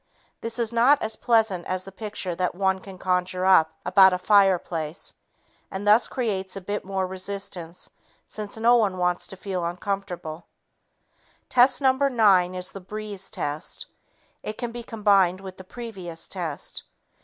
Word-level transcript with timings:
This 0.41 0.57
is 0.57 0.73
not 0.73 0.99
as 1.03 1.15
pleasant 1.15 1.67
as 1.67 1.85
the 1.85 1.91
picture 1.91 2.33
that 2.33 2.55
one 2.55 2.79
can 2.79 2.97
conjure 2.97 3.45
up 3.45 3.69
about 3.85 4.13
a 4.13 4.17
fireplace 4.17 5.13
and 5.69 5.85
thus 5.85 6.07
creates 6.07 6.55
a 6.55 6.59
bit 6.61 6.83
more 6.83 7.05
resistance 7.05 7.87
since 8.25 8.57
no 8.57 8.75
one 8.77 8.97
wants 8.97 9.27
to 9.27 9.37
feel 9.37 9.63
uncomfortable. 9.63 10.47
Test 11.49 11.81
No. 11.83 11.91
9 11.95 12.55
is 12.55 12.71
the 12.71 12.81
"breeze" 12.81 13.29
test. 13.29 13.85
It 14.41 14.53
can 14.57 14.71
be 14.71 14.81
combined 14.81 15.39
with 15.39 15.57
the 15.57 15.63
previous 15.63 16.27
test. 16.27 16.81